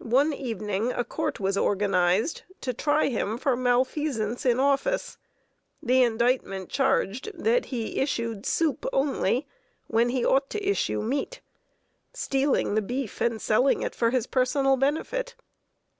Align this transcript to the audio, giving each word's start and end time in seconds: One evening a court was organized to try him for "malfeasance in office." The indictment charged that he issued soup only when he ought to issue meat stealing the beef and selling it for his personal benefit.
One 0.00 0.32
evening 0.32 0.90
a 0.90 1.04
court 1.04 1.38
was 1.38 1.56
organized 1.56 2.42
to 2.62 2.72
try 2.72 3.06
him 3.10 3.38
for 3.38 3.54
"malfeasance 3.54 4.44
in 4.44 4.58
office." 4.58 5.18
The 5.80 6.02
indictment 6.02 6.68
charged 6.68 7.30
that 7.32 7.66
he 7.66 8.00
issued 8.00 8.44
soup 8.44 8.86
only 8.92 9.46
when 9.86 10.08
he 10.08 10.24
ought 10.26 10.50
to 10.50 10.68
issue 10.68 11.00
meat 11.00 11.40
stealing 12.12 12.74
the 12.74 12.82
beef 12.82 13.20
and 13.20 13.40
selling 13.40 13.82
it 13.82 13.94
for 13.94 14.10
his 14.10 14.26
personal 14.26 14.76
benefit. 14.76 15.36